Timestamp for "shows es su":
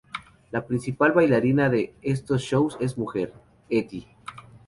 2.41-3.01